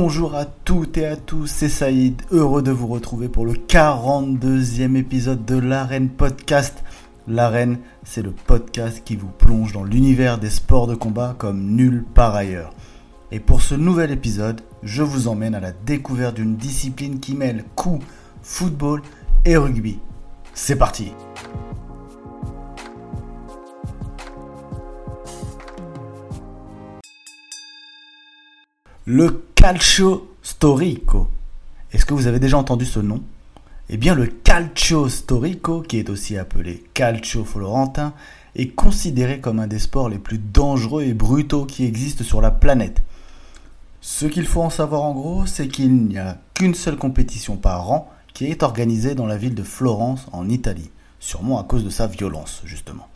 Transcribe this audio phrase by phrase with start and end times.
[0.00, 4.94] Bonjour à toutes et à tous, c'est Saïd, heureux de vous retrouver pour le 42e
[4.94, 6.84] épisode de l'Arène Podcast.
[7.26, 12.04] L'Arène, c'est le podcast qui vous plonge dans l'univers des sports de combat comme nulle
[12.14, 12.72] part ailleurs.
[13.32, 17.64] Et pour ce nouvel épisode, je vous emmène à la découverte d'une discipline qui mêle
[17.74, 17.98] coup,
[18.40, 19.02] football
[19.44, 19.98] et rugby.
[20.54, 21.10] C'est parti
[29.04, 31.26] Le calcio storico.
[31.90, 33.20] Est-ce que vous avez déjà entendu ce nom?
[33.88, 38.14] Eh bien, le calcio storico, qui est aussi appelé calcio florentin,
[38.54, 42.52] est considéré comme un des sports les plus dangereux et brutaux qui existent sur la
[42.52, 43.02] planète.
[44.00, 47.90] Ce qu'il faut en savoir en gros, c'est qu'il n'y a qu'une seule compétition par
[47.90, 51.90] an qui est organisée dans la ville de Florence en Italie, sûrement à cause de
[51.90, 53.08] sa violence justement.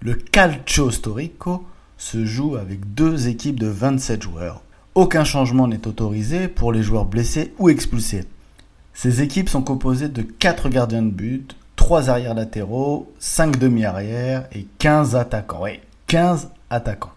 [0.00, 1.66] Le calcio storico
[1.98, 4.62] se joue avec deux équipes de 27 joueurs
[4.94, 8.24] aucun changement n'est autorisé pour les joueurs blessés ou expulsés.
[8.92, 14.66] Ces équipes sont composées de 4 gardiens de but, 3 arrières latéraux, 5 demi-arrières et
[14.78, 15.62] 15 attaquants.
[15.62, 17.12] Oui, 15 attaquants.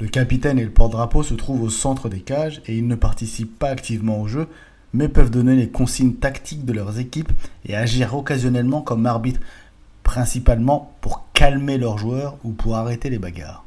[0.00, 3.58] Le capitaine et le porte-drapeau se trouvent au centre des cages et ils ne participent
[3.58, 4.48] pas activement au jeu,
[4.92, 7.32] mais peuvent donner les consignes tactiques de leurs équipes
[7.64, 9.40] et agir occasionnellement comme arbitre,
[10.02, 13.64] principalement pour calmer leurs joueurs ou pour arrêter les bagarres.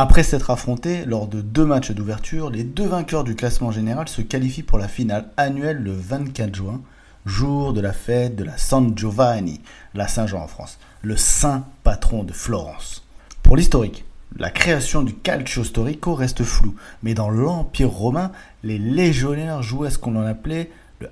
[0.00, 4.22] Après s'être affrontés lors de deux matchs d'ouverture, les deux vainqueurs du classement général se
[4.22, 6.80] qualifient pour la finale annuelle le 24 juin,
[7.26, 9.60] jour de la fête de la San Giovanni,
[9.94, 13.04] la Saint-Jean en France, le saint patron de Florence.
[13.42, 14.04] Pour l'historique,
[14.36, 18.30] la création du calcio storico reste floue, mais dans l'Empire romain,
[18.62, 21.10] les légionnaires jouaient ce qu'on en appelait le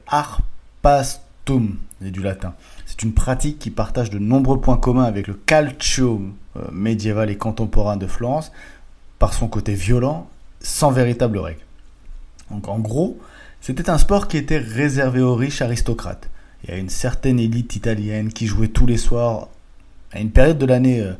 [2.05, 2.55] et du latin.
[2.87, 6.23] C'est une pratique qui partage de nombreux points communs avec le calcio
[6.57, 8.53] euh, médiéval et contemporain de Florence,
[9.19, 10.29] par son côté violent,
[10.61, 11.61] sans véritable règle.
[12.51, 13.19] Donc en gros,
[13.61, 16.29] c'était un sport qui était réservé aux riches aristocrates
[16.67, 19.49] et à une certaine élite italienne qui jouait tous les soirs
[20.13, 21.13] à une période de l'année euh,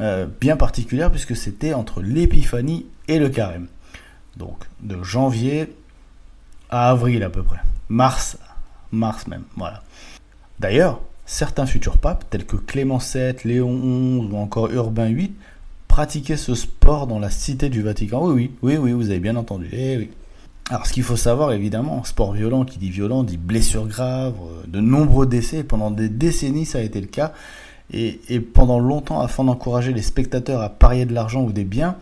[0.00, 3.66] euh, bien particulière puisque c'était entre l'épiphanie et le carême.
[4.36, 5.72] Donc de janvier
[6.70, 7.60] à avril à peu près.
[7.88, 8.38] Mars,
[8.94, 9.82] mars même, voilà.
[10.60, 15.32] D'ailleurs, certains futurs papes, tels que Clément VII, Léon XI ou encore Urbain VIII,
[15.88, 18.26] pratiquer ce sport dans la cité du Vatican.
[18.26, 19.68] Oui, oui, oui, vous avez bien entendu.
[19.72, 20.10] Eh oui.
[20.70, 24.62] Alors, ce qu'il faut savoir, évidemment, sport violent, qui dit violent, dit blessure grave, euh,
[24.66, 25.62] de nombreux décès.
[25.62, 27.32] Pendant des décennies, ça a été le cas.
[27.92, 31.96] Et, pendant longtemps, afin d'encourager les spectateurs à parier de l'argent ou des biens,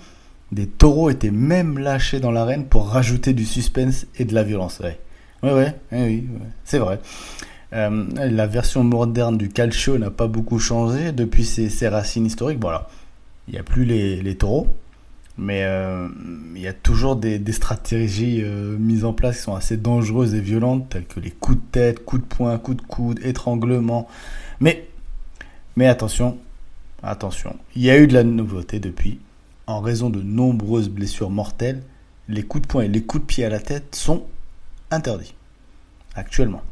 [0.52, 4.78] des taureaux étaient même lâchés dans l'arène pour rajouter du suspense et de la violence.
[4.78, 5.00] Ouais,
[5.42, 6.28] ouais, oui, oui,
[6.64, 7.00] c'est vrai.
[7.72, 12.60] Euh, la version moderne du calcio n'a pas beaucoup changé depuis ses, racines historiques.
[12.60, 12.88] Voilà
[13.48, 14.74] il n'y a plus les, taureaux,
[15.36, 16.08] mais euh,
[16.54, 20.40] il y a toujours des, stratégies euh, mises en place qui sont assez dangereuses et
[20.40, 24.06] violentes, telles que les coups de tête, coups de poing, coups de coude, étranglement.
[24.60, 24.88] Mais,
[25.76, 26.38] mais attention,
[27.02, 29.18] attention, il y a eu de la nouveauté depuis.
[29.66, 31.82] En raison de nombreuses blessures mortelles,
[32.28, 34.24] les coups de poing et les coups de pied à la tête sont
[34.92, 35.34] interdits
[36.14, 36.62] actuellement.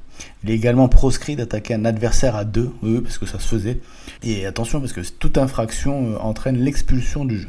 [0.45, 2.73] Il est également proscrit d'attaquer un adversaire à deux,
[3.03, 3.81] parce que ça se faisait.
[4.23, 7.49] Et attention, parce que toute infraction euh, entraîne l'expulsion du jeu.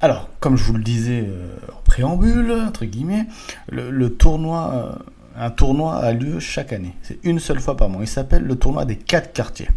[0.00, 3.26] Alors, comme je vous le disais euh, en préambule, entre guillemets,
[3.72, 4.92] euh,
[5.38, 6.94] un tournoi a lieu chaque année.
[7.02, 8.02] C'est une seule fois par mois.
[8.02, 9.68] Il s'appelle le tournoi des quatre quartiers.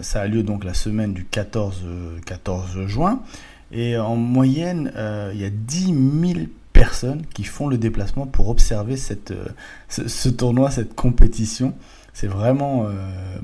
[0.00, 1.82] ça a lieu donc la semaine du 14,
[2.26, 3.20] 14 juin.
[3.70, 4.92] Et en moyenne,
[5.32, 5.94] il y a 10
[6.34, 6.46] 000
[7.34, 8.96] qui font le déplacement pour observer
[9.30, 9.44] euh,
[9.88, 11.74] ce, tournoi, cette compétition.
[12.12, 12.90] C'est vraiment euh,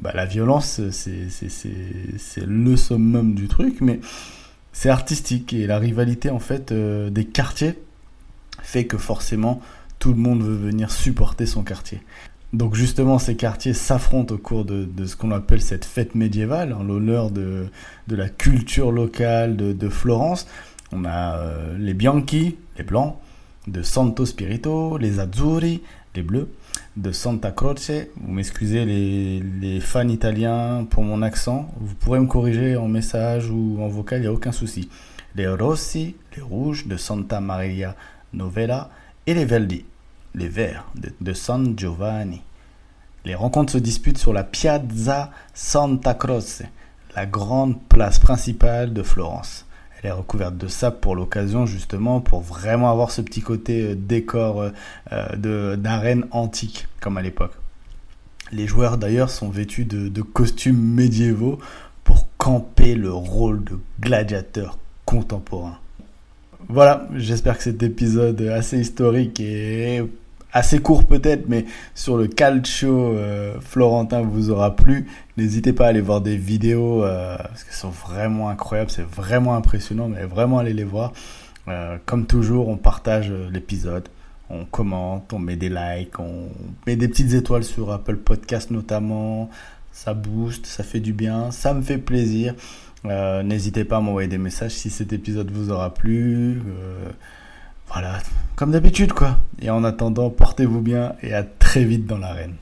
[0.01, 4.01] bah, la violence, c'est le summum du truc, mais
[4.73, 7.75] c'est artistique et la rivalité en fait euh, des quartiers
[8.63, 9.61] fait que forcément
[9.99, 12.01] tout le monde veut venir supporter son quartier.
[12.53, 16.83] Donc justement, ces quartiers s'affrontent au cours de, ce qu'on appelle cette fête médiévale, en
[16.83, 17.67] l'honneur de,
[18.09, 20.47] la culture locale de Florence.
[20.93, 21.43] On a
[21.77, 23.19] les Bianchi, les Blancs,
[23.69, 25.83] de Santo Spirito, les Azzurri,
[26.15, 26.49] les Bleus,
[26.97, 27.91] de Santa Croce.
[28.17, 31.73] Vous m'excusez les, fans italiens pour mon accent.
[31.81, 34.89] Vous pourrez me corriger en message ou en vocal, il n'y a aucun souci.
[35.35, 37.95] Les Rossi, les Rouges, de Santa Maria
[38.33, 38.91] Novella,
[39.27, 39.85] et les Verdi,
[40.35, 42.43] les Verts, de, de San Giovanni.
[43.25, 46.63] Les rencontres se disputent sur la Piazza Santa Croce,
[47.15, 49.67] la grande place principale de Florence.
[50.03, 53.95] Elle est recouverte de sable pour l'occasion, justement, pour vraiment avoir ce petit côté euh,
[53.97, 54.71] décor euh,
[55.13, 57.53] euh, d'arène antique, comme à l'époque.
[58.53, 61.59] Les joueurs, d'ailleurs, sont vêtus de, costumes médiévaux
[62.05, 65.79] pour camper le rôle de gladiateur contemporain.
[66.69, 70.03] voilà, j'espère que cet épisode assez historique et
[70.59, 71.65] assez court peut-être, mais
[71.95, 75.07] sur le calcio euh, florentin vous aura plu.
[75.37, 79.55] N'hésitez pas à aller voir des vidéos euh, parce qu'elles sont vraiment incroyables, c'est vraiment
[79.55, 81.13] impressionnant, mais vraiment allez les voir.
[81.69, 84.09] Euh, comme toujours, on partage l'épisode,
[84.51, 86.49] on commente, on met des likes, on
[86.87, 89.51] met des petites étoiles sur Apple Podcast notamment.
[89.93, 92.55] Ça booste, ça fait du bien, ça me fait plaisir.
[93.05, 96.61] N'hésitez pas à m'envoyer des messages si cet épisode vous aura plu.
[97.93, 98.19] Voilà,
[98.57, 99.39] comme d'habitude quoi.
[99.61, 102.55] Et en attendant, portez-vous bien et à très vite dans l'arène.